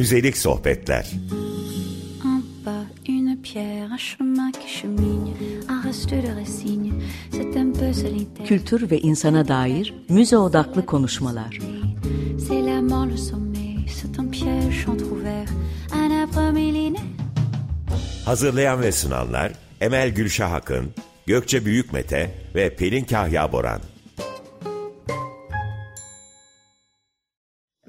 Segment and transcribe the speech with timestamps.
[0.00, 1.06] Müzelik sohbetler.
[2.24, 5.34] En bas, une pierre, un chemin qui chemine,
[5.68, 6.92] un reste de racine,
[7.30, 8.46] c'est un peu solitaire.
[8.48, 11.58] Kültür ve insana dair müze odaklı konuşmalar.
[12.38, 15.48] C'est la mort, le sommeil, c'est un piège entrouvert,
[15.92, 17.04] un arbre millénaire.
[18.24, 20.90] Hazırlayan ve sunanlar Emel Gülşah Akın,
[21.26, 23.80] Gökçe Büyükmete ve Pelin Kahya Boran.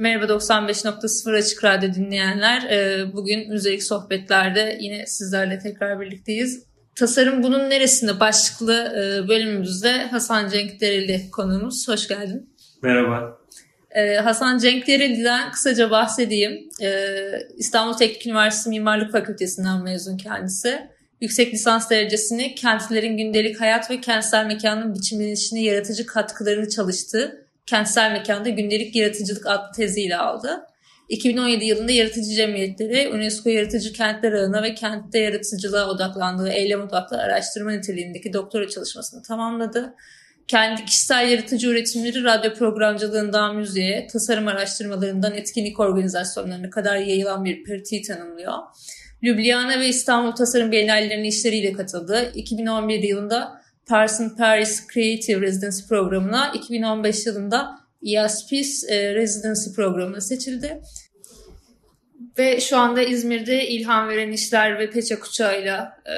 [0.01, 2.63] Merhaba 95.0 Açık Radyo dinleyenler.
[2.63, 6.63] Ee, bugün müzelik sohbetlerde yine sizlerle tekrar birlikteyiz.
[6.95, 11.87] Tasarım bunun neresinde başlıklı e, bölümümüzde Hasan Cenk Dereli konuğumuz.
[11.87, 12.49] Hoş geldin.
[12.81, 13.37] Merhaba.
[13.91, 16.69] Ee, Hasan Cenk Dereli'den kısaca bahsedeyim.
[16.81, 17.11] Ee,
[17.57, 20.87] İstanbul Teknik Üniversitesi Mimarlık Fakültesinden mezun kendisi.
[21.21, 28.49] Yüksek lisans derecesini kentlerin gündelik hayat ve kentsel mekanın biçimlenişine yaratıcı katkılarını çalıştığı Kentsel Mekanda
[28.49, 30.65] Gündelik Yaratıcılık adlı teziyle aldı.
[31.09, 37.71] 2017 yılında Yaratıcı Cemiyetleri, UNESCO Yaratıcı Kentler Ağı'na ve kentte yaratıcılığa odaklandığı eylem odaklı araştırma
[37.71, 39.95] niteliğindeki doktora çalışmasını tamamladı.
[40.47, 48.01] Kendi kişisel yaratıcı üretimleri radyo programcılığından müziğe, tasarım araştırmalarından etkinlik organizasyonlarına kadar yayılan bir pratiği
[48.01, 48.53] tanımlıyor.
[49.23, 52.31] Ljubljana ve İstanbul Tasarım Bienallerine işleriyle katıldı.
[52.35, 60.81] 2011 yılında Parsons Paris Creative Residency programına 2015 yılında ESP's e, Residency programına seçildi.
[62.37, 66.15] Ve şu anda İzmir'de İlham Veren İşler ve Peça Kuçağı'yla e,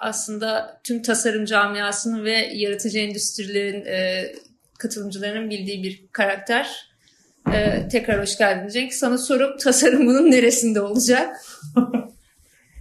[0.00, 4.32] aslında tüm tasarım camiasının ve yaratıcı endüstrilerin e,
[4.78, 6.94] katılımcılarının bildiği bir karakter.
[7.52, 8.94] E, tekrar hoş geldin Cenk.
[8.94, 11.36] Sana sorum tasarımının neresinde olacak?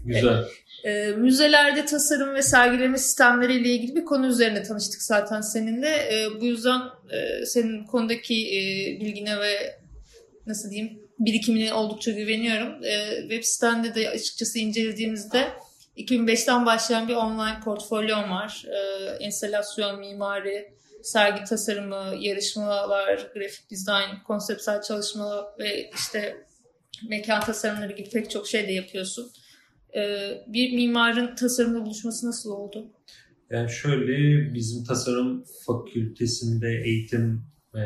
[0.06, 0.46] Güzel.
[0.84, 5.90] E, müzelerde tasarım ve sergileme sistemleriyle ilgili bir konu üzerine tanıştık zaten seninle.
[5.90, 8.60] E, bu yüzden e, senin konudaki e,
[9.00, 9.80] bilgine ve
[10.48, 12.84] nasıl diyeyim birikimine oldukça güveniyorum.
[12.84, 15.48] E, web sitende de açıkçası incelediğimizde
[15.98, 18.66] 2005'ten başlayan bir online portfolyon var.
[18.68, 18.78] E,
[19.24, 26.46] enstalasyon, mimari, sergi tasarımı, yarışmalar, grafik dizayn, konseptsel çalışma ve işte
[27.10, 29.32] mekan tasarımları gibi pek çok şey de yapıyorsun.
[29.96, 32.92] Ee, bir mimarın tasarımla buluşması nasıl oldu?
[33.50, 37.46] Yani şöyle bizim tasarım fakültesinde eğitim
[37.76, 37.84] e,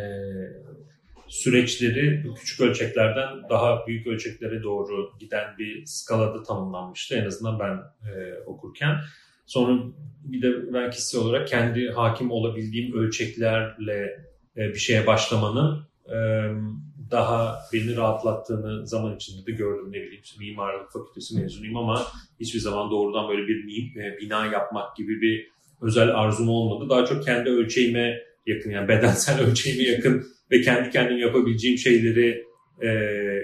[1.27, 7.15] süreçleri küçük ölçeklerden daha büyük ölçeklere doğru giden bir skalada tanımlanmıştı.
[7.15, 7.75] En azından ben
[8.09, 8.95] e, okurken.
[9.45, 9.83] Sonra
[10.23, 14.25] bir de ben kişisel olarak kendi hakim olabildiğim ölçeklerle
[14.57, 16.17] e, bir şeye başlamanın e,
[17.11, 22.07] daha beni rahatlattığını zaman içinde de gördüm ne bileyim mimarlık fakültesi mezunuyum ama
[22.39, 23.67] hiçbir zaman doğrudan böyle bir
[24.21, 25.47] bina yapmak gibi bir
[25.81, 26.89] özel arzum olmadı.
[26.89, 32.43] Daha çok kendi ölçeğime yakın yani bedensel ölçeğime yakın ve kendi kendim yapabileceğim şeyleri
[32.81, 32.89] e,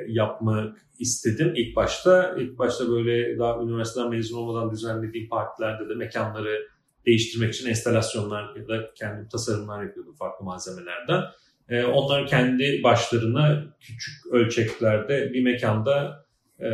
[0.08, 2.36] yapmak istedim ilk başta.
[2.40, 6.68] İlk başta böyle daha üniversiteden mezun olmadan düzenlediğim partilerde de mekanları
[7.06, 11.22] değiştirmek için enstalasyonlar ya da kendim tasarımlar yapıyordum farklı malzemelerden.
[11.70, 16.26] E, onlar kendi başlarına küçük ölçeklerde bir mekanda
[16.60, 16.68] e,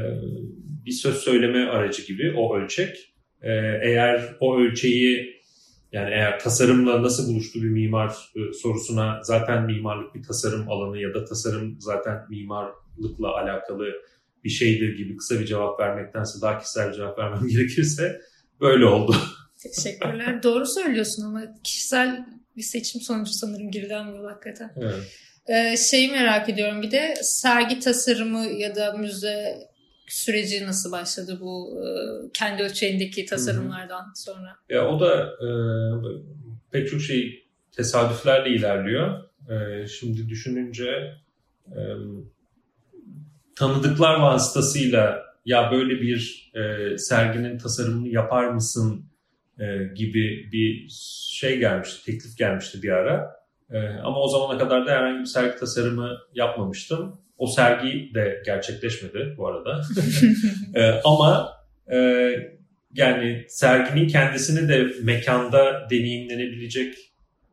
[0.85, 3.13] bir söz söyleme aracı gibi o ölçek.
[3.41, 3.51] E,
[3.83, 5.39] eğer o ölçeği
[5.91, 11.13] yani eğer tasarımla nasıl buluştu bir mimar e, sorusuna zaten mimarlık bir tasarım alanı ya
[11.13, 13.85] da tasarım zaten mimarlıkla alakalı
[14.43, 18.21] bir şeydir gibi kısa bir cevap vermektense daha kişisel bir cevap vermem gerekirse
[18.61, 19.15] böyle oldu.
[19.63, 20.43] Teşekkürler.
[20.43, 22.25] Doğru söylüyorsun ama kişisel
[22.57, 24.71] bir seçim sonucu sanırım girilen bu hakikaten.
[24.77, 25.17] Evet.
[25.47, 29.69] Ee, şeyi merak ediyorum bir de sergi tasarımı ya da müze
[30.07, 31.89] süreci nasıl başladı bu e,
[32.33, 34.15] kendi ölçeğindeki tasarımlardan Hı-hı.
[34.15, 34.55] sonra?
[34.69, 35.49] Ya o da e,
[36.71, 39.23] pek çok şey tesadüflerle ilerliyor.
[39.49, 41.13] E, şimdi düşününce
[41.67, 41.79] e,
[43.55, 49.05] tanıdıklar vasıtasıyla ya böyle bir e, serginin tasarımını yapar mısın
[49.59, 50.89] e, gibi bir
[51.31, 53.39] şey gelmişti, teklif gelmişti bir ara.
[53.71, 57.21] E, ama o zamana kadar da herhangi bir sergi tasarımı yapmamıştım.
[57.37, 59.81] O sergi de gerçekleşmedi bu arada.
[60.75, 61.53] e, ama
[61.91, 61.97] e,
[62.93, 66.95] yani serginin kendisini de mekanda deneyimlenebilecek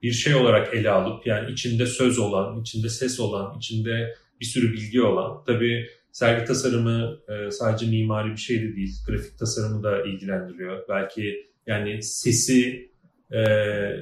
[0.03, 4.73] bir şey olarak ele alıp yani içinde söz olan, içinde ses olan, içinde bir sürü
[4.73, 8.95] bilgi olan tabii sergi tasarımı e, sadece mimari bir şey de değil.
[9.07, 10.89] Grafik tasarımı da ilgilendiriyor.
[10.89, 12.91] Belki yani sesi,
[13.33, 13.45] e,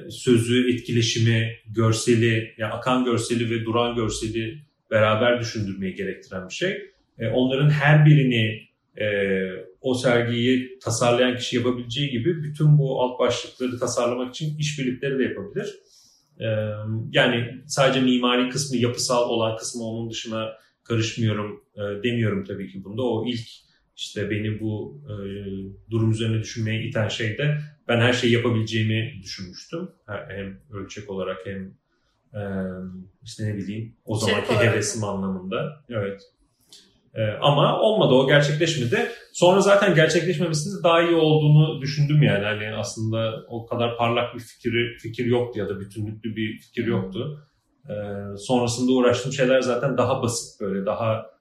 [0.09, 6.77] sözü, etkileşimi, görseli, yani akan görseli ve duran görseli beraber düşündürmeyi gerektiren bir şey.
[7.19, 8.67] E, onların her birini
[8.97, 9.07] e,
[9.81, 15.75] o sergiyi tasarlayan kişi yapabileceği gibi bütün bu alt başlıkları tasarlamak için işbirlikleri de yapabilir.
[16.39, 16.47] E,
[17.11, 20.49] yani sadece mimari kısmı, yapısal olan kısmı onun dışına
[20.83, 23.03] karışmıyorum e, demiyorum tabii ki bunda.
[23.03, 23.47] O ilk
[23.95, 25.15] işte beni bu e,
[25.91, 27.57] durum üzerine düşünmeye iten şey de
[27.87, 29.89] ben her şeyi yapabileceğimi düşünmüştüm.
[30.27, 31.73] Hem ölçek olarak hem
[32.33, 32.41] e,
[33.23, 34.73] işte ne bileyim o zamanki olarak.
[34.73, 35.83] hevesim anlamında.
[35.89, 36.21] Evet.
[37.13, 39.11] E, ama olmadı o gerçekleşmedi.
[39.33, 42.45] Sonra zaten gerçekleşmemesinin daha iyi olduğunu düşündüm yani.
[42.45, 47.47] Hani aslında o kadar parlak bir fikir, fikir yoktu ya da bütünlüklü bir fikir yoktu.
[47.89, 47.93] E,
[48.37, 51.34] sonrasında uğraştığım şeyler zaten daha basit böyle daha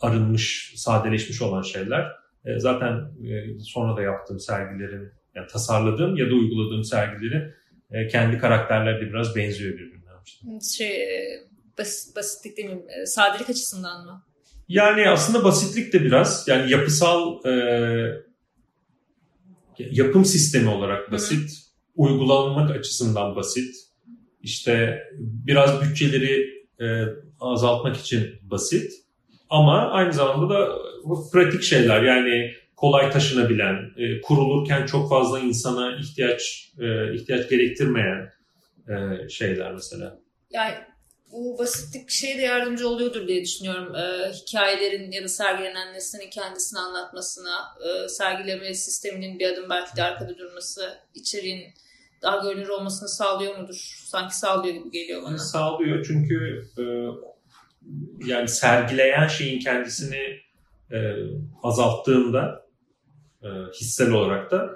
[0.00, 2.06] arınmış, sadeleşmiş olan şeyler.
[2.44, 2.92] E, zaten
[3.26, 7.52] e, sonra da yaptığım sergilerin, yani tasarladığım ya da uyguladığım sergilerin
[7.90, 10.02] e, kendi karakterleri de biraz benziyor birbirine.
[10.76, 11.46] Şey, e,
[11.78, 12.58] bas, basitlik?
[12.58, 14.24] E, Sadelik açısından mı?
[14.68, 17.52] Yani aslında basitlik de biraz yani yapısal e,
[19.78, 21.50] yapım sistemi olarak basit,
[21.96, 23.76] uygulanmak açısından basit.
[24.42, 27.04] İşte biraz bütçeleri e,
[27.40, 28.92] azaltmak için basit.
[29.52, 30.78] Ama aynı zamanda da
[31.32, 38.32] pratik şeyler yani kolay taşınabilen, e, kurulurken çok fazla insana ihtiyaç e, ihtiyaç gerektirmeyen
[38.88, 40.18] e, şeyler mesela.
[40.50, 40.74] Yani
[41.32, 43.94] bu basitlik şeye de yardımcı oluyordur diye düşünüyorum.
[43.94, 50.02] Ee, hikayelerin ya da sergilenen nesnenin kendisini anlatmasına, e, sergileme sisteminin bir adım belki de
[50.02, 51.74] arkada durması, içeriğin
[52.22, 54.04] daha görünür olmasını sağlıyor mudur?
[54.06, 55.38] Sanki sağlıyor gibi geliyor bana.
[55.38, 56.82] Sağlıyor çünkü e,
[58.26, 60.40] yani sergileyen şeyin kendisini
[60.92, 60.98] e,
[61.62, 62.66] azalttığında
[63.42, 63.48] e,
[63.80, 64.70] hissel olarak da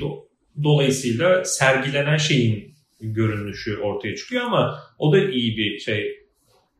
[0.00, 0.24] do-
[0.62, 6.24] dolayısıyla sergilenen şeyin görünüşü ortaya çıkıyor ama o da iyi bir şey.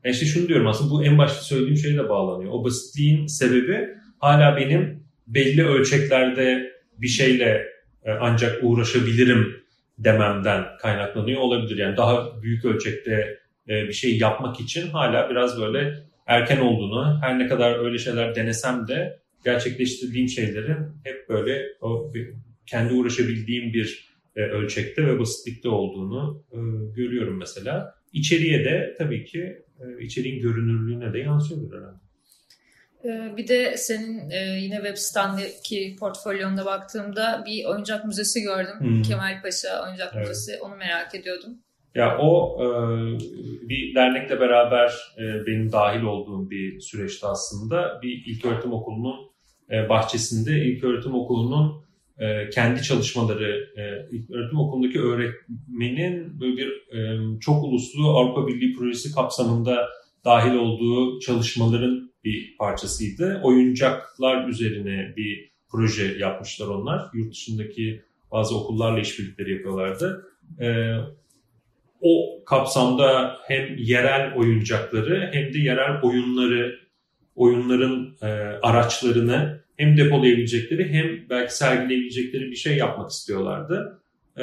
[0.05, 2.53] Yani işte şunu diyorum aslında bu en başta söylediğim şeye de bağlanıyor.
[2.53, 7.67] O basitliğin sebebi hala benim belli ölçeklerde bir şeyle
[8.05, 9.65] e, ancak uğraşabilirim
[9.99, 11.77] dememden kaynaklanıyor olabilir.
[11.77, 15.95] Yani daha büyük ölçekte e, bir şey yapmak için hala biraz böyle
[16.27, 22.13] erken olduğunu, her ne kadar öyle şeyler denesem de gerçekleştirdiğim şeylerin hep böyle o
[22.67, 26.59] kendi uğraşabildiğim bir e, ölçekte ve basitlikte olduğunu e,
[26.97, 27.95] görüyorum mesela.
[28.13, 32.05] İçeriye de tabii ki e, içeriğin görünürlüğüne de yansıyordur herhalde.
[33.37, 38.75] Bir de senin e, yine web sitendeki portfolyonda baktığımda bir oyuncak müzesi gördüm.
[38.79, 39.03] Hmm.
[39.03, 40.29] Kemal Paşa Oyuncak Evet.
[40.29, 40.59] Müzesi.
[40.61, 41.59] Onu merak ediyordum.
[41.95, 42.67] Ya o e,
[43.69, 48.01] bir dernekle beraber e, benim dahil olduğum bir süreçti aslında.
[48.03, 49.17] Bir ilköğretim okulunun
[49.71, 51.85] e, bahçesinde ilköğretim okulunun
[52.19, 59.15] e, kendi çalışmaları, e, ilköğretim okulundaki öğretmenin böyle bir e, çok uluslu Avrupa Birliği projesi
[59.15, 59.89] kapsamında
[60.25, 63.41] dahil olduğu çalışmaların bir parçasıydı.
[63.43, 67.03] Oyuncaklar üzerine bir proje yapmışlar onlar.
[67.15, 68.03] Yurt dışındaki
[68.33, 70.27] bazı okullarla işbirlikleri yapıyorlardı.
[70.61, 70.97] E,
[72.05, 76.79] o kapsamda hem yerel oyuncakları hem de yerel oyunları,
[77.35, 78.27] oyunların e,
[78.63, 84.01] araçlarını hem depolayabilecekleri hem belki sergileyebilecekleri bir şey yapmak istiyorlardı.
[84.39, 84.43] E,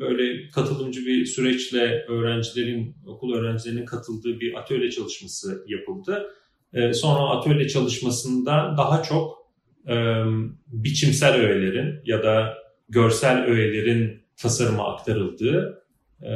[0.00, 6.26] böyle katılımcı bir süreçle öğrencilerin, okul öğrencilerinin katıldığı bir atölye çalışması yapıldı.
[6.74, 9.50] E, sonra atölye çalışmasından daha çok
[9.88, 10.24] e,
[10.66, 12.58] biçimsel öğelerin ya da
[12.88, 15.79] görsel öğelerin tasarıma aktarıldığı
[16.22, 16.32] e,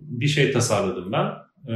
[0.00, 1.26] bir şey tasarladım ben.
[1.72, 1.74] E,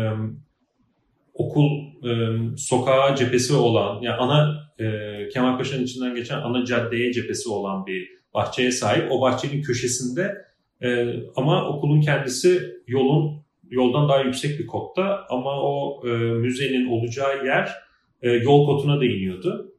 [1.34, 1.70] okul
[2.04, 2.10] e,
[2.56, 8.70] sokağa cephesi olan, yani ana e, Kemalpaşa'nın içinden geçen ana caddeye cephesi olan bir bahçeye
[8.70, 9.12] sahip.
[9.12, 10.36] O bahçenin köşesinde
[10.82, 17.46] e, ama okulun kendisi yolun yoldan daha yüksek bir kotta ama o e, müzenin olacağı
[17.46, 17.70] yer
[18.22, 19.74] e, yol kotuna da iniyordu.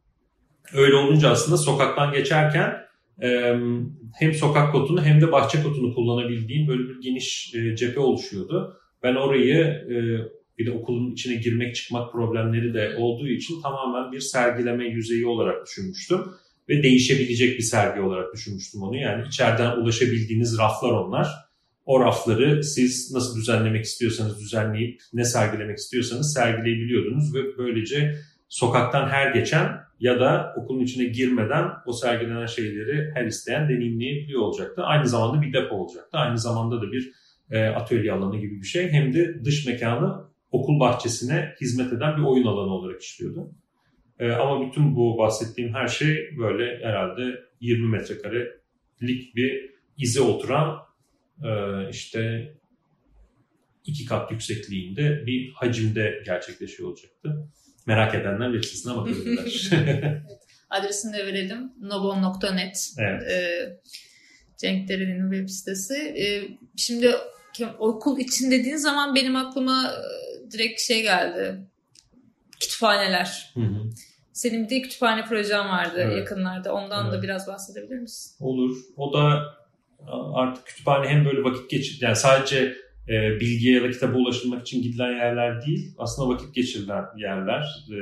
[0.73, 2.77] Öyle olunca aslında sokaktan geçerken
[3.23, 3.55] e,
[4.19, 8.77] hem sokak kotunu hem de bahçe kotunu kullanabildiğim böyle bir geniş e, cephe oluşuyordu.
[9.03, 9.95] Ben orayı e,
[10.57, 15.65] bir de okulun içine girmek çıkmak problemleri de olduğu için tamamen bir sergileme yüzeyi olarak
[15.65, 16.19] düşünmüştüm.
[16.69, 18.97] Ve değişebilecek bir sergi olarak düşünmüştüm onu.
[18.97, 21.27] Yani içeriden ulaşabildiğiniz raflar onlar.
[21.85, 27.35] O rafları siz nasıl düzenlemek istiyorsanız düzenleyip ne sergilemek istiyorsanız sergileyebiliyordunuz.
[27.35, 28.15] Ve böylece
[28.49, 34.83] sokaktan her geçen ya da okulun içine girmeden o sergilenen şeyleri her isteyen deneyimleyebiliyor olacaktı.
[34.83, 36.17] Aynı zamanda bir depo olacaktı.
[36.17, 37.11] Aynı zamanda da bir
[37.51, 38.89] e, atölye alanı gibi bir şey.
[38.89, 43.51] Hem de dış mekanı okul bahçesine hizmet eden bir oyun alanı olarak işliyordu.
[44.19, 50.77] E, ama bütün bu bahsettiğim her şey böyle herhalde 20 metrekarelik bir ize oturan
[51.43, 51.49] e,
[51.89, 52.53] işte
[53.85, 57.47] iki kat yüksekliğinde bir hacimde gerçekleşiyor olacaktı.
[57.85, 60.21] Merak edenler web sitesine bakabilirler.
[60.69, 61.71] Adresini de verelim.
[61.81, 63.31] nobon.net evet.
[63.31, 63.37] e,
[64.57, 65.93] Cenk Dere'nin web sitesi.
[65.95, 66.25] E,
[66.77, 67.15] şimdi
[67.79, 71.57] okul için dediğin zaman benim aklıma e, direkt şey geldi.
[72.59, 73.51] kütüphaneler.
[73.53, 73.89] Hı hı.
[74.33, 76.17] Senin bir de kütüphane projen vardı Evet.
[76.17, 76.73] yakınlarda.
[76.73, 77.23] Ondan da Evet.
[77.23, 78.35] biraz bahsedebilir misin?
[78.45, 78.77] Olur.
[78.97, 79.43] O da
[80.33, 82.75] artık kütüphane hem böyle vakit geçir, yani sadece
[83.11, 87.61] e, bilgiye ya da kitaba ulaşılmak için gidilen yerler değil, aslında vakit geçirilen yerler.
[87.89, 87.97] E,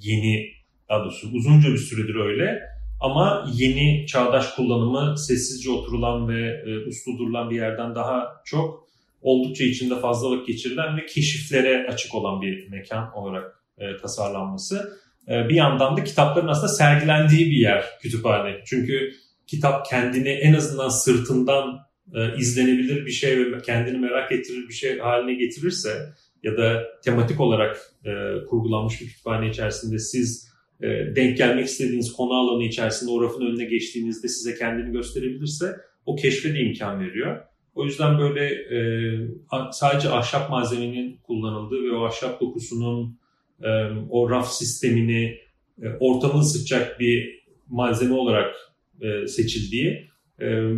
[0.00, 0.46] yeni,
[0.88, 2.62] daha doğrusu uzunca bir süredir öyle.
[3.00, 8.84] Ama yeni çağdaş kullanımı sessizce oturulan ve e, uslu durulan bir yerden daha çok
[9.22, 14.98] oldukça içinde fazla vakit geçirilen ve keşiflere açık olan bir mekan olarak e, tasarlanması.
[15.28, 18.56] E, bir yandan da kitapların aslında sergilendiği bir yer kütüphane.
[18.66, 19.12] Çünkü
[19.46, 21.80] kitap kendini en azından sırtından
[22.14, 27.40] e, izlenebilir bir şey ve kendini merak ettirir bir şey haline getirirse ya da tematik
[27.40, 28.10] olarak e,
[28.50, 33.64] kurgulanmış bir kütüphane içerisinde siz e, denk gelmek istediğiniz konu alanı içerisinde o rafın önüne
[33.64, 37.40] geçtiğinizde size kendini gösterebilirse o keşfe de imkan veriyor.
[37.74, 38.78] O yüzden böyle e,
[39.72, 43.18] sadece ahşap malzemenin kullanıldığı ve o ahşap dokusunun
[43.62, 43.68] e,
[44.10, 45.38] o raf sistemini
[45.82, 48.54] e, ortamı ısıtacak bir malzeme olarak
[49.00, 50.10] e, seçildiği,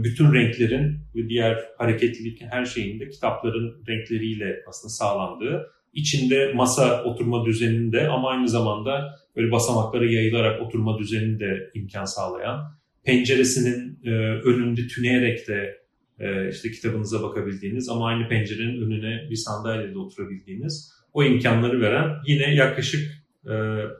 [0.04, 7.44] bütün renklerin ve diğer hareketlilik her şeyin de kitapların renkleriyle aslında sağlandığı, içinde masa oturma
[7.44, 14.86] düzeninde ama aynı zamanda böyle basamaklara yayılarak oturma düzenini de imkan sağlayan, penceresinin e, önünde
[14.86, 15.78] tüneyerek de
[16.20, 22.54] e, işte kitabınıza bakabildiğiniz ama aynı pencerenin önüne bir sandalyede oturabildiğiniz o imkanları veren yine
[22.54, 23.12] yaklaşık
[23.46, 23.52] e,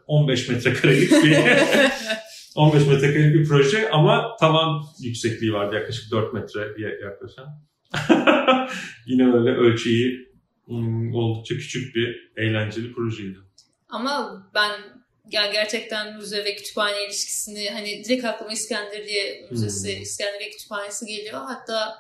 [0.07, 1.31] 15 metrekarelik bir
[2.57, 7.47] 15 metrekarelik bir proje ama tavan yüksekliği vardı yaklaşık 4 metreye yaklaşan.
[9.07, 10.29] Yine öyle ölçeği
[10.67, 13.39] hmm, oldukça küçük bir eğlenceli projeydi.
[13.89, 14.71] Ama ben
[15.31, 20.03] yani gerçekten müze ve kütüphane ilişkisini hani direkt aklıma İskenderiye Müzesi, Hmm.
[20.03, 21.41] İskenderiye Kütüphanesi geliyor.
[21.47, 21.95] Hatta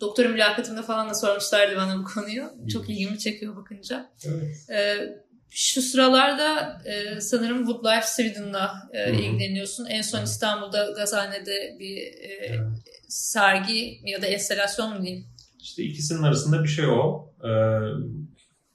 [0.00, 2.50] doktora mülakatımda falan da sormuşlardı bana bu konuyu.
[2.72, 4.10] Çok ilgimi çekiyor bakınca.
[4.24, 4.56] Evet.
[4.70, 5.08] Ee,
[5.54, 9.86] şu sıralarda e, sanırım Woodlife Sweden'la e, ilgileniyorsun.
[9.86, 10.22] En son.
[10.22, 12.60] İstanbul'da Gazhane'de bir e, Evet.
[13.08, 15.26] sergi ya da enstelasyon mu diyeyim?
[15.60, 17.28] İşte ikisinin arasında bir şey o.
[17.44, 17.48] Ee,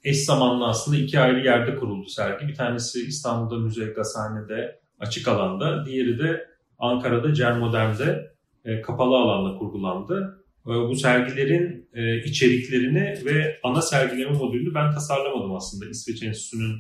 [0.04, 2.48] eş zamanlı aslında iki ayrı yerde kuruldu sergi.
[2.48, 5.86] Bir tanesi İstanbul'da Müze Gazhane'de açık alanda.
[5.86, 6.48] Diğeri de
[6.80, 8.32] Ankara'da Cermodern'de
[8.66, 10.44] e, kapalı alanda kurgulandı.
[10.68, 15.90] E, bu sergilerin e, içeriklerini ve ana sergileme modülünü ben tasarlamadım aslında.
[15.90, 16.76] İsveç Enstitüsü'nün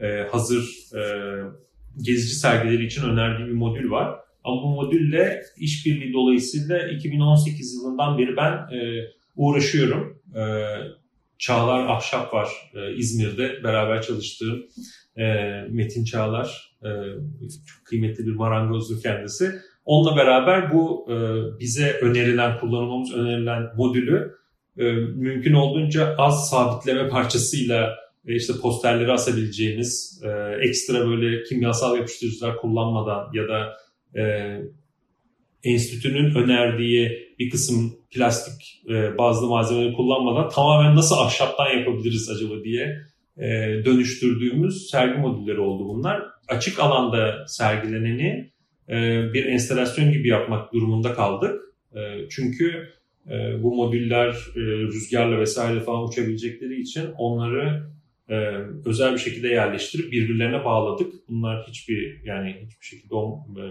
[0.00, 0.64] e, hazır
[0.96, 1.02] e,
[2.02, 4.20] gezici sergileri için önerdiği bir modül var.
[4.44, 8.68] Ama bu modülle işbirliği dolayısıyla 2018 yılından beri ben
[9.36, 10.22] uğraşıyorum.
[11.38, 12.48] Çağlar Ahşap var
[12.96, 14.66] İzmir'de beraber çalıştığım
[15.68, 16.78] Metin Çağlar.
[17.66, 19.54] Çok kıymetli bir marangozdur kendisi.
[19.88, 21.14] Onunla beraber bu e,
[21.60, 24.34] bize önerilen, kullanılmamız önerilen modülü
[24.78, 30.28] e, mümkün olduğunca az sabitleme parçasıyla e, işte posterleri asabileceğiniz, e,
[30.68, 33.76] ekstra böyle kimyasal yapıştırıcılar kullanmadan ya da
[35.64, 42.96] enstitünün önerdiği bir kısım plastik e, bazlı malzemeleri kullanmadan tamamen nasıl ahşaptan yapabiliriz acaba diye
[43.84, 46.22] dönüştürdüğümüz sergi modülleri oldu bunlar.
[46.48, 48.57] Açık alanda sergileneni
[49.32, 51.60] bir enstalasyon gibi yapmak durumunda kaldık.
[51.94, 52.88] E, çünkü
[53.30, 57.88] e, bu modüller e, rüzgarla vesaire falan uçabilecekleri için onları
[58.28, 58.34] e,
[58.84, 61.12] özel bir şekilde yerleştirip birbirlerine bağladık.
[61.28, 63.62] Bunlar hiçbir yani hiçbir şekilde o, e,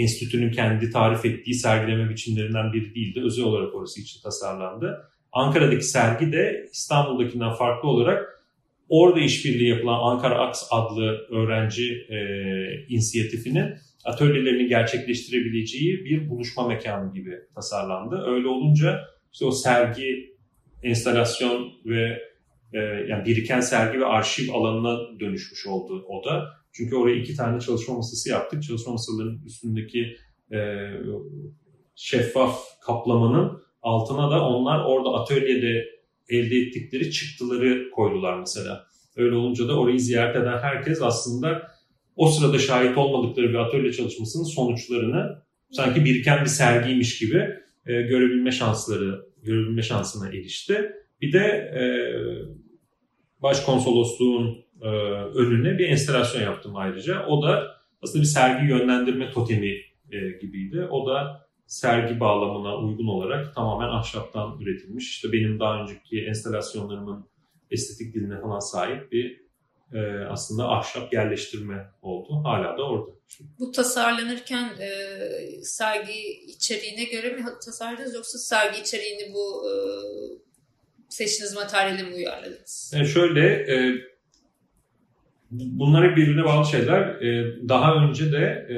[0.00, 3.22] enstitünün kendi tarif ettiği sergileme biçimlerinden biri değildi.
[3.24, 5.08] Özel olarak orası için tasarlandı.
[5.32, 8.44] Ankara'daki sergi de İstanbul'dakinden farklı olarak
[8.88, 12.16] orada işbirliği yapılan Ankara Aks adlı öğrenci e,
[12.88, 13.74] inisiyatifinin
[14.04, 18.24] atölyelerini gerçekleştirebileceği bir buluşma mekanı gibi tasarlandı.
[18.26, 19.00] Öyle olunca
[19.32, 20.36] işte o sergi,
[20.82, 22.18] enstalasyon ve
[22.72, 22.78] e,
[23.08, 26.44] yani biriken sergi ve arşiv alanına dönüşmüş oldu o da.
[26.72, 28.62] Çünkü oraya iki tane çalışma masası yaptık.
[28.62, 30.16] Çalışma masalarının üstündeki
[30.52, 30.58] e,
[31.94, 35.84] şeffaf kaplamanın altına da onlar orada atölyede
[36.28, 38.84] elde ettikleri çıktıları koydular mesela.
[39.16, 41.77] Öyle olunca da orayı ziyaret eden herkes aslında
[42.18, 47.48] o sırada şahit olmadıkları bir atölye çalışmasının sonuçlarını sanki biriken bir sergiymiş gibi
[47.86, 50.92] e, görebilme şansları, görebilme şansına erişti.
[51.20, 51.82] Bir de e,
[53.42, 54.88] başkonsolosluğun e,
[55.34, 57.26] önüne bir enstalasyon yaptım ayrıca.
[57.26, 57.66] O da
[58.02, 59.72] aslında bir sergi yönlendirme totemi
[60.12, 60.86] e, gibiydi.
[60.90, 65.10] O da sergi bağlamına uygun olarak tamamen ahşaptan üretilmiş.
[65.10, 67.26] İşte benim daha önceki enstalasyonlarımın
[67.70, 69.47] estetik diline falan sahip bir
[69.92, 69.98] e,
[70.30, 72.40] aslında ahşap yerleştirme oldu.
[72.44, 73.18] Hala da orada.
[73.58, 74.90] Bu tasarlanırken e,
[75.62, 79.72] sergi içeriğine göre mi tasarladınız yoksa sergi içeriğini bu e,
[81.08, 82.92] seçtiğiniz materyale mi uyarladınız?
[82.94, 83.94] Yani şöyle e,
[85.50, 87.00] bunlar hep birbirine bağlı şeyler.
[87.22, 88.76] E, daha önce de e,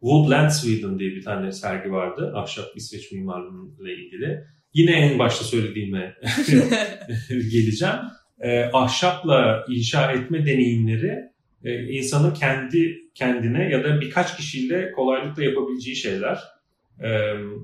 [0.00, 2.32] Woodland Sweden diye bir tane sergi vardı.
[2.36, 4.44] Ahşap İsveç mimarlığıyla ilgili.
[4.74, 6.16] Yine en başta söylediğime
[7.28, 7.96] geleceğim.
[8.40, 11.30] E, ahşapla inşa etme deneyimleri
[11.64, 16.40] e, insanın kendi kendine ya da birkaç kişiyle kolaylıkla yapabileceği şeyler.
[17.00, 17.08] E,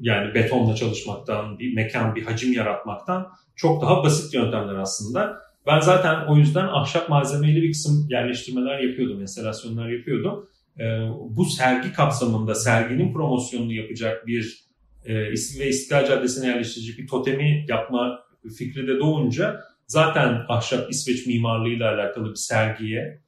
[0.01, 5.39] yani betonla çalışmaktan, bir mekan, bir hacim yaratmaktan çok daha basit yöntemler aslında.
[5.67, 10.49] Ben zaten o yüzden ahşap malzemeli bir kısım yerleştirmeler yapıyordum, enstalasyonlar yapıyordum.
[10.79, 10.85] E,
[11.31, 14.65] bu sergi kapsamında serginin promosyonunu yapacak bir
[15.05, 15.15] e,
[15.61, 18.19] ve İstiklal Caddesi'ne yerleştirecek bir totemi yapma
[18.59, 19.61] fikri de doğunca
[19.93, 23.23] zaten ahşap İsveç mimarlığıyla alakalı bir sergiye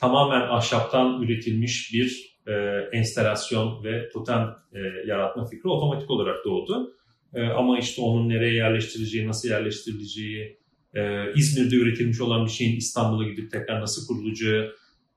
[0.00, 2.52] tamamen ahşaptan üretilmiş bir e,
[2.92, 6.92] enstalasyon ve totem e, yaratma fikri otomatik olarak doğdu.
[7.34, 10.58] E, ama işte onun nereye yerleştirileceği, nasıl yerleştirileceği,
[10.94, 14.72] e, İzmir'de üretilmiş olan bir şeyin İstanbul'a gidip tekrar nasıl kurulacağı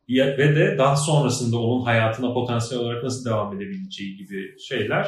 [0.09, 5.07] ve de daha sonrasında onun hayatına potansiyel olarak nasıl devam edebileceği gibi şeyler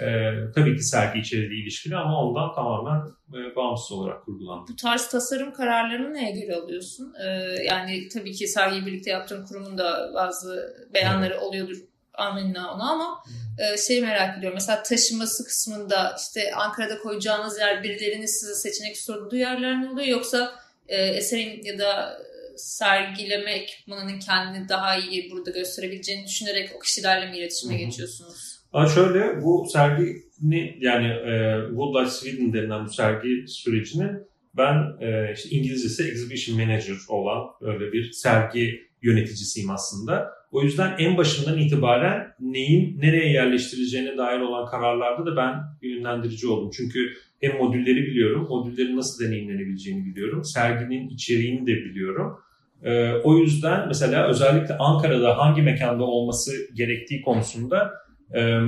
[0.00, 0.06] e,
[0.54, 3.00] tabii ki sergi içeriğiyle ilişkili ama ondan tamamen
[3.34, 4.72] e, bağımsız olarak kurgulandı.
[4.72, 7.14] Bu tarz tasarım kararlarını neye göre alıyorsun?
[7.24, 7.28] E,
[7.64, 11.42] yani tabii ki sergiyi birlikte yaptığın kurumun da bazı beyanları evet.
[11.42, 11.76] oluyordur
[12.14, 13.24] amenna ona ama
[13.58, 14.56] e, şey merak ediyorum.
[14.56, 20.54] Mesela taşıması kısmında işte Ankara'da koyacağınız yer birilerinin size seçenek sorduğu yerler mi oluyor yoksa
[20.88, 22.18] e, eserin ya da
[22.56, 27.84] sergileme ekipmanının kendini daha iyi burada gösterebileceğini düşünerek o kişilerle mi iletişime Hı-hı.
[27.84, 28.63] geçiyorsunuz?
[28.74, 34.10] Ama şöyle bu sergini yani e, Woodlight Sweden denilen bu sergi sürecini
[34.56, 40.30] ben e, işte İngilizcesi Exhibition Manager olan öyle bir sergi yöneticisiyim aslında.
[40.52, 45.54] O yüzden en başından itibaren neyin nereye yerleştirileceğine dair olan kararlarda da ben
[45.88, 46.70] yönlendirici oldum.
[46.76, 46.98] Çünkü
[47.40, 52.38] hem modülleri biliyorum, modüllerin nasıl deneyimlenebileceğini biliyorum, serginin içeriğini de biliyorum.
[52.82, 58.03] Ee, o yüzden mesela özellikle Ankara'da hangi mekanda olması gerektiği konusunda
[58.34, 58.60] e,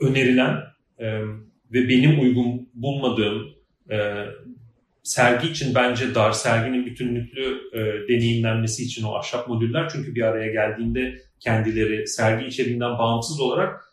[0.00, 0.56] önerilen
[0.98, 1.20] e,
[1.72, 3.42] ve benim uygun bulmadığım
[3.90, 4.26] e,
[5.02, 10.52] sergi için bence dar, serginin bütünlüklü e, deneyimlenmesi için o ahşap modüller çünkü bir araya
[10.52, 13.84] geldiğinde kendileri sergi içeriğinden bağımsız olarak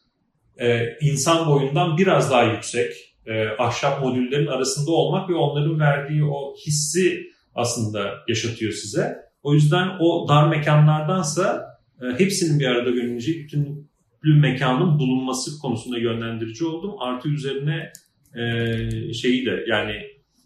[0.57, 2.93] e, insan boyundan biraz daha yüksek
[3.25, 7.23] e, ahşap modüllerin arasında olmak ve onların verdiği o hissi
[7.55, 9.17] aslında yaşatıyor size.
[9.43, 11.65] O yüzden o dar mekanlardansa
[12.01, 13.82] e, hepsinin bir arada görüneceği bütün
[14.23, 16.95] mekanın bulunması konusunda yönlendirici oldum.
[16.99, 17.91] Artı üzerine
[18.35, 19.93] e, şeyi de yani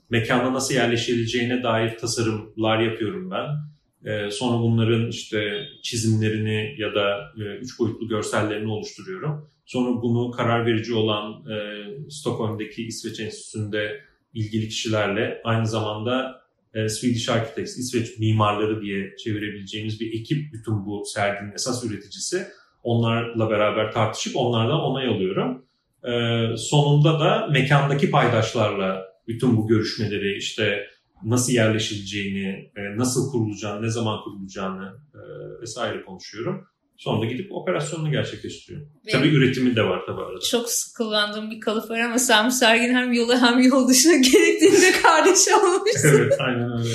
[0.10, 3.48] mekana nasıl yerleştirileceğine dair tasarımlar yapıyorum ben.
[4.12, 9.50] E, sonra bunların işte çizimlerini ya da e, üç boyutlu görsellerini oluşturuyorum.
[9.66, 14.02] Sonra bunu karar verici olan e, Stockholm'daki İsveç Enstitüsü'nde
[14.34, 16.42] ilgili kişilerle aynı zamanda
[16.74, 22.48] e, Swedish Architects, İsveç mimarları diye çevirebileceğimiz bir ekip bütün bu serginin esas üreticisi
[22.88, 25.66] onlarla beraber tartışıp onlardan onay alıyorum.
[26.04, 30.88] Ee, sonunda da mekandaki paydaşlarla bütün bu görüşmeleri işte
[31.24, 35.22] nasıl yerleşileceğini, e, nasıl kurulacağını, ne zaman kurulacağını e,
[35.62, 36.68] vesaire konuşuyorum.
[36.98, 38.90] Sonra da gidip operasyonunu gerçekleştiriyorum.
[39.08, 40.40] Benim tabii üretimi de var tabii arada.
[40.52, 44.92] Çok sıkıldığım bir kalıp var ama sen bu serginin hem yolu hem yol dışına gerektiğinde
[45.04, 46.10] kardeşi olmuşsun.
[46.10, 46.90] evet aynen öyle.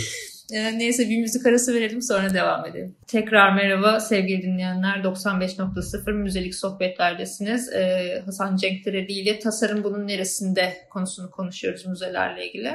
[0.52, 2.96] Ee, neyse bir müzik arası verelim sonra devam edelim.
[3.06, 4.96] Tekrar merhaba sevgili dinleyenler.
[4.96, 7.72] 95.0 Müzelik Sohbetlerdesiniz.
[7.72, 12.72] Ee, Hasan Cenk Direli ile tasarım bunun neresinde konusunu konuşuyoruz müzelerle ilgili.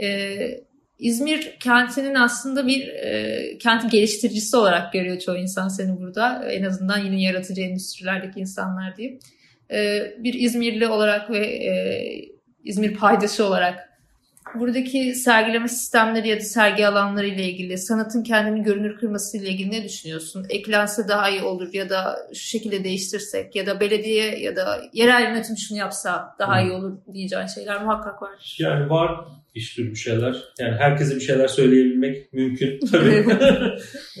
[0.00, 0.60] Ee,
[0.98, 6.44] İzmir kentinin aslında bir e, kent geliştiricisi olarak görüyor çoğu insan seni burada.
[6.50, 9.18] En azından yeni yaratıcı endüstrilerdeki insanlar diyeyim.
[9.70, 11.72] Ee, bir İzmirli olarak ve e,
[12.64, 13.91] İzmir paydaşı olarak
[14.54, 19.70] buradaki sergileme sistemleri ya da sergi alanları ile ilgili sanatın kendini görünür kırması ile ilgili
[19.70, 20.46] ne düşünüyorsun?
[20.48, 25.22] Eklense daha iyi olur ya da şu şekilde değiştirsek ya da belediye ya da yerel
[25.22, 28.56] yönetim şunu yapsa daha iyi olur diyeceğin şeyler muhakkak var.
[28.58, 29.10] Yani var
[29.54, 30.36] iş bir şeyler.
[30.60, 33.24] Yani herkese bir şeyler söyleyebilmek mümkün tabii.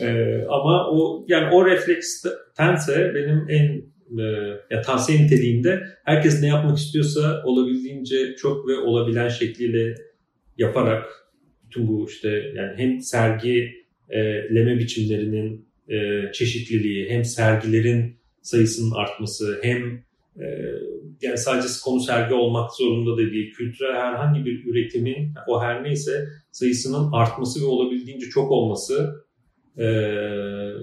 [0.00, 4.24] ee, ama o yani o reflekstense benim en e,
[4.70, 9.94] ya tavsiye niteliğinde herkes ne yapmak istiyorsa olabildiğince çok ve olabilen şekliyle
[10.62, 11.04] yaparak
[11.64, 13.72] bütün bu işte yani hem sergi
[14.10, 14.20] e,
[14.54, 20.04] leme biçimlerinin e, çeşitliliği hem sergilerin sayısının artması hem
[20.36, 20.46] e,
[21.22, 23.52] yani sadece konu sergi olmak zorunda da değil.
[23.52, 29.24] Kültürel herhangi bir üretimin o her neyse sayısının artması ve olabildiğince çok olması
[29.78, 29.84] e,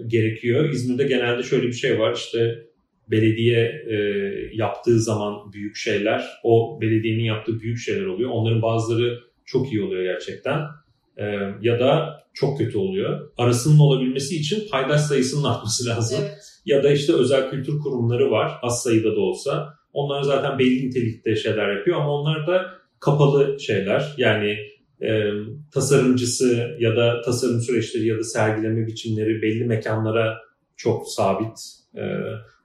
[0.08, 0.70] gerekiyor.
[0.70, 2.66] İzmir'de genelde şöyle bir şey var işte
[3.12, 3.96] belediye e,
[4.54, 8.30] yaptığı zaman büyük şeyler, o belediyenin yaptığı büyük şeyler oluyor.
[8.30, 9.20] Onların bazıları
[9.52, 10.62] çok iyi oluyor gerçekten.
[11.18, 11.26] e,
[11.62, 13.32] ya da çok kötü oluyor.
[13.38, 16.20] Arasının olabilmesi için paydaş sayısının artması lazım.
[16.22, 16.38] Evet.
[16.66, 19.74] Ya da işte özel kültür kurumları var az sayıda da olsa.
[19.94, 24.14] Onlar zaten belli nitelikte şeyler yapıyor ama onlar da kapalı şeyler.
[24.18, 24.58] Yani
[25.02, 25.32] e,
[25.72, 30.38] tasarımcısı ya da tasarım süreçleri ya da sergileme biçimleri belli mekanlara
[30.78, 31.60] çok sabit.
[31.96, 32.04] E,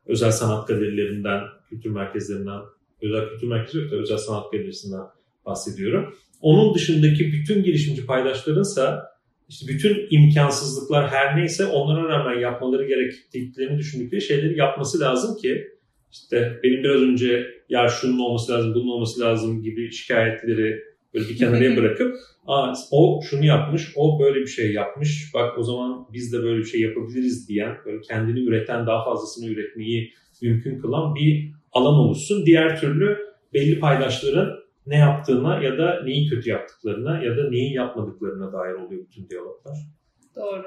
[0.07, 2.61] özel sanat galerilerinden, kültür merkezlerinden,
[3.03, 5.05] özel kültür merkezi yok da özel sanat galerisinden
[5.47, 6.15] bahsediyorum.
[6.41, 9.03] Onun dışındaki bütün girişimci paydaşlarınsa
[9.49, 15.69] işte bütün imkansızlıklar her neyse onlara rağmen yapmaları gerektiklerini düşündükleri şeyleri yapması lazım ki
[16.13, 20.83] işte benim biraz önce ya şunun olması lazım, bunun olması lazım gibi şikayetleri
[21.15, 22.17] böyle bir kenara bırakıp
[22.47, 25.31] Aa, o şunu yapmış, o böyle bir şey yapmış.
[25.35, 29.47] Bak o zaman biz de böyle bir şey yapabiliriz diyen, böyle kendini üreten, daha fazlasını
[29.47, 32.47] üretmeyi mümkün kılan bir alan oluşsun.
[32.47, 33.19] Diğer türlü
[33.55, 39.03] belli paydaşların ne yaptığına ya da neyi kötü yaptıklarına ya da neyi yapmadıklarına dair oluyor
[39.03, 39.77] bütün diyaloglar.
[40.37, 40.63] Doğru.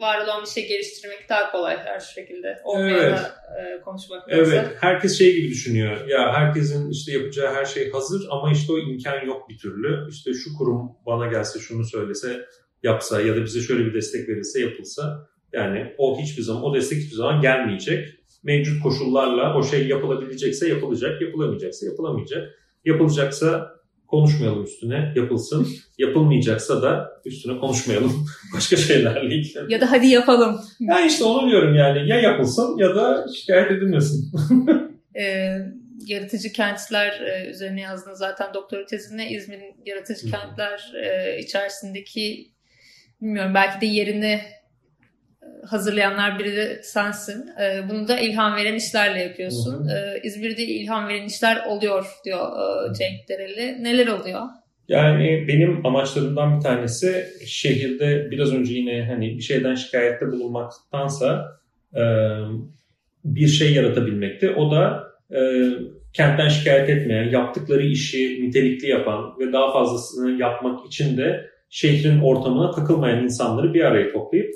[0.00, 2.58] Var olan bir şey geliştirmek daha kolay her şekilde.
[2.64, 3.18] Olmaya Evet.
[3.18, 6.08] da e, konuşmak Evet, herkes şey gibi düşünüyor.
[6.08, 10.08] Ya herkesin işte yapacağı her şey hazır ama işte o imkan yok bir türlü.
[10.10, 12.46] İşte şu kurum bana gelse şunu söylese
[12.82, 16.98] yapsa ya da bize şöyle bir destek verilse yapılsa yani o hiçbir zaman o destek
[16.98, 18.08] hiçbir zaman gelmeyecek.
[18.42, 22.61] Mevcut koşullarla o şey yapılabilecekse yapılacak, yapılamayacaksa yapılamayacak.
[22.84, 23.72] Yapılacaksa
[24.06, 25.68] konuşmayalım üstüne, yapılsın.
[25.98, 28.26] Yapılmayacaksa da üstüne konuşmayalım.
[28.54, 29.72] Başka şeylerle ilgili.
[29.72, 30.60] Ya da hadi yapalım.
[30.80, 34.32] Ya işte onu diyorum yani ya yapılsın ya da şikayet edilmesin.
[35.18, 35.56] e,
[36.06, 42.48] yaratıcı kentler e, üzerine yazdığın zaten doktora tezinde İzmir'in yaratıcı kentler e, içerisindeki
[43.22, 44.40] bilmiyorum belki de yerini
[45.66, 47.50] hazırlayanlar biri de sensin.
[47.60, 49.88] E, bunu da ilham veren işlerle yapıyorsun.
[49.88, 53.84] Hı E, İzmir'de ilham veren işler oluyor diyor e, Cenk Dereli.
[53.84, 54.40] Neler oluyor?
[54.88, 61.58] Yani benim amaçlarımdan bir tanesi şehirde biraz önce yine hani bir şeyden şikayette bulunmaktansa
[61.94, 62.02] e,
[63.24, 64.50] bir şey yaratabilmekti.
[64.50, 65.40] O da e,
[66.12, 72.70] kentten şikayet etmeyen, yaptıkları işi nitelikli yapan ve daha fazlasını yapmak için de şehrin ortamına
[72.70, 74.50] takılmayan insanları bir araya toplayıp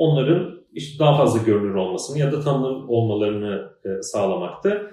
[0.00, 4.90] onların işte daha fazla görünür olmasını ya da tanınır olmalarını e, sağlamaktı.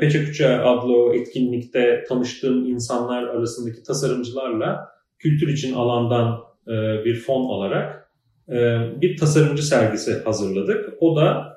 [0.00, 8.10] Peçe adlı o etkinlikte tanıştığım insanlar arasındaki tasarımcılarla kültür için alandan e, bir fon alarak
[8.48, 8.54] e,
[9.00, 10.88] bir tasarımcı sergisi hazırladık.
[11.00, 11.56] O da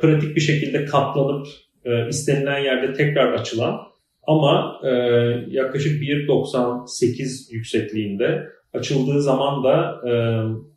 [0.00, 1.46] pratik bir şekilde katlanıp
[2.08, 3.80] istenilen yerde tekrar açılan
[4.26, 4.80] ama
[5.48, 10.12] yaklaşık 1.98 yüksekliğinde açıldığı zaman da e,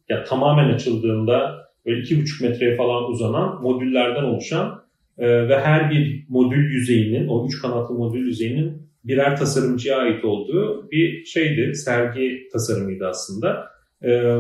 [0.10, 4.82] ya tamamen açıldığında böyle 2,5 metreye falan uzanan modüllerden oluşan
[5.18, 10.92] e, ve her bir modül yüzeyinin, o üç kanatlı modül yüzeyinin birer tasarımcıya ait olduğu
[10.92, 11.76] bir şeydi.
[11.76, 13.68] Sergi tasarımıydı aslında.
[14.04, 14.40] E,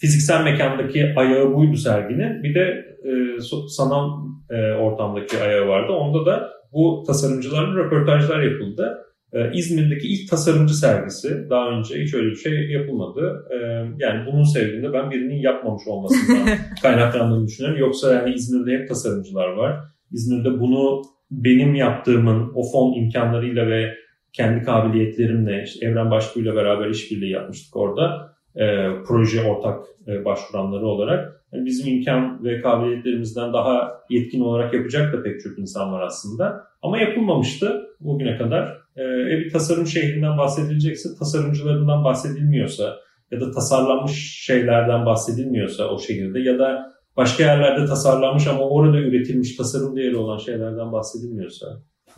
[0.00, 2.42] fiziksel mekandaki ayağı buydu serginin.
[2.42, 4.10] Bir de e, sanal
[4.50, 5.92] e, ortamdaki ayağı vardı.
[5.92, 8.98] Onda da bu tasarımcılarla röportajlar yapıldı.
[9.34, 11.50] E, İzmir'deki ilk tasarımcı sergisi.
[11.50, 13.46] Daha önce hiç öyle bir şey yapılmadı.
[13.50, 13.56] E,
[13.98, 16.48] yani bunun sebebinde ben birinin yapmamış olmasından
[16.82, 17.80] kaynaklandığını düşünüyorum.
[17.80, 19.80] Yoksa yani İzmir'de hep tasarımcılar var.
[20.12, 23.94] İzmir'de bunu benim yaptığımın o fon imkanlarıyla ve
[24.32, 28.34] kendi kabiliyetlerimle işte Evren Başbuğ ile beraber işbirliği yapmıştık orada.
[28.56, 31.44] E, proje ortak e, başvuranları olarak.
[31.52, 36.64] Yani bizim imkan ve kabiliyetlerimizden daha yetkin olarak yapacak da pek çok insan var aslında.
[36.82, 38.83] Ama yapılmamıştı bugüne kadar.
[38.96, 42.96] E, e, bir tasarım şehrinden bahsedilecekse, tasarımcılarından bahsedilmiyorsa
[43.30, 49.56] ya da tasarlanmış şeylerden bahsedilmiyorsa o şehirde ya da başka yerlerde tasarlanmış ama orada üretilmiş
[49.56, 51.66] tasarım değeri olan şeylerden bahsedilmiyorsa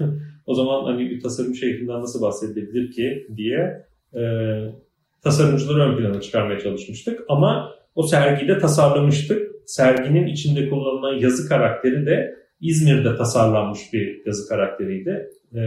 [0.47, 4.23] o zaman hani bir tasarım şehrinden nasıl bahsedilebilir ki diye e,
[5.23, 7.21] tasarımcıları ön plana çıkarmaya çalışmıştık.
[7.29, 9.57] Ama o sergide tasarlamıştık.
[9.67, 15.31] Serginin içinde kullanılan yazı karakteri de İzmir'de tasarlanmış bir yazı karakteriydi.
[15.57, 15.63] E,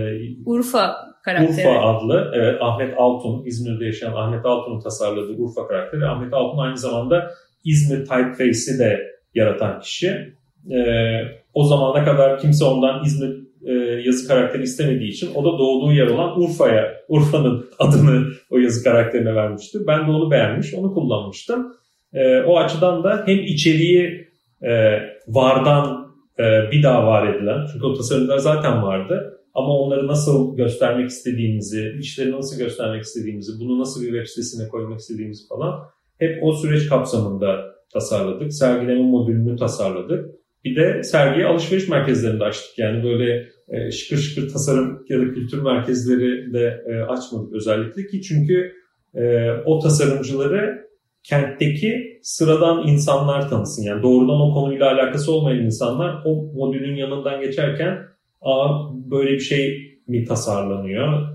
[0.46, 1.68] Urfa karakteri.
[1.68, 6.06] Urfa adlı evet, Ahmet Altun, İzmir'de yaşayan Ahmet Altun'un tasarladığı Urfa karakteri.
[6.06, 7.32] Ahmet Altun aynı zamanda
[7.66, 9.00] İzmir Typeface'i de
[9.36, 10.34] yaratan kişi.
[10.72, 11.22] Ee,
[11.54, 13.74] o zamana kadar kimse ondan İzmir e,
[14.06, 19.36] yazı karakteri istemediği için o da doğduğu yer olan Urfa'ya, Urfa'nın adını o yazı karakterine
[19.36, 19.80] vermişti.
[19.88, 21.74] Ben de onu beğenmiş, onu kullanmıştım.
[22.14, 24.28] Ee, o açıdan da hem içeriği
[24.62, 26.08] e, vardan
[26.40, 29.39] e, bir daha var edilen, çünkü o tasarımlar zaten vardı.
[29.60, 35.00] Ama onları nasıl göstermek istediğimizi, işleri nasıl göstermek istediğimizi, bunu nasıl bir web sitesine koymak
[35.00, 35.80] istediğimizi falan
[36.18, 38.54] hep o süreç kapsamında tasarladık.
[38.54, 40.26] Sergileme modülünü tasarladık.
[40.66, 42.80] Bir de sergiye alışveriş merkezlerinde açtık.
[42.80, 48.22] Yani böyle e, şıkır şıkır tasarım ya da kültür merkezleri de e, açmadık özellikle ki
[48.22, 48.74] çünkü
[49.16, 50.90] e, o tasarımcıları
[51.24, 53.84] kentteki sıradan insanlar tanısın.
[53.84, 57.98] Yani doğrudan o konuyla alakası olmayan insanlar o modülün yanından geçerken
[58.42, 61.28] aa böyle bir şey mi tasarlanıyor?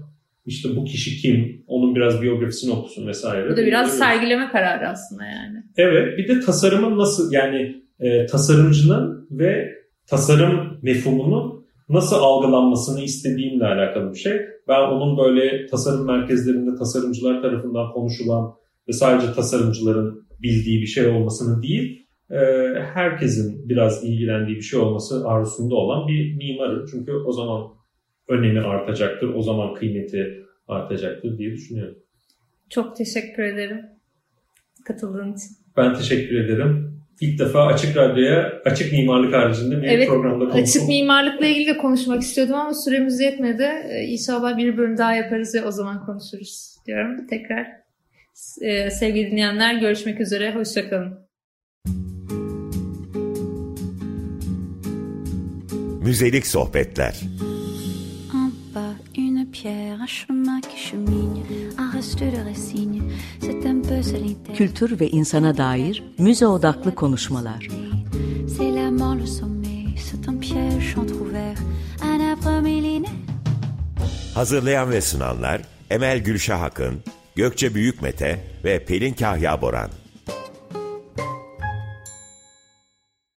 [0.47, 1.65] İşte bu kişi kim?
[1.67, 3.51] Onun biraz biyografisini okusun vesaire.
[3.51, 3.99] Bu da biraz Evet.
[3.99, 5.63] sergileme kararı aslında yani.
[5.77, 9.71] Evet bir de tasarımın nasıl yani e, tasarımcının ve
[10.07, 14.41] tasarım mefhumunun nasıl algılanmasını istediğimle alakalı bir şey.
[14.69, 18.55] Ben onun böyle tasarım merkezlerinde tasarımcılar tarafından konuşulan
[18.89, 22.04] ve sadece tasarımcıların bildiği bir şey olmasını değil,
[22.95, 26.87] herkesin biraz ilgilendiği bir şey olması arzusunda olan bir mimarı.
[26.91, 27.71] Çünkü o zaman
[28.29, 31.99] önemi artacaktır, o zaman kıymeti artacaktır diye düşünüyorum.
[32.71, 33.81] Çok teşekkür ederim
[34.85, 35.49] katıldığın için.
[35.77, 36.95] Ben teşekkür ederim.
[37.21, 40.63] İlk defa Açık Radyo'ya açık mimarlık haricinde bir Evet, programda konuştum.
[40.63, 43.63] Açık mimarlıkla ilgili de konuşmak istiyordum ama süremiz yetmedi.
[43.63, 47.27] Ee, İnşallah bir bölüm daha yaparız ve o zaman konuşuruz diyorum.
[47.27, 47.67] Tekrar
[48.63, 50.55] e, sevgili dinleyenler görüşmek üzere.
[50.55, 51.25] Hoşçakalın.
[56.05, 56.13] Peu
[64.03, 64.57] solitaire.
[64.57, 67.69] Kültür ve insana dair müze odaklı konuşmalar.
[74.35, 77.03] Hazırlayan ve sunanlar Emel Gülşah Akın,
[77.37, 79.91] Gökçe Büyükmete ve Pelin Kahya Boran.